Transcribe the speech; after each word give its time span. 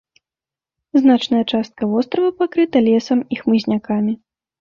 Значная 1.01 1.41
частка 1.51 1.89
вострава 1.91 2.31
пакрыта 2.39 2.77
лесам 2.87 3.19
і 3.37 3.39
хмызнякамі. 3.43 4.13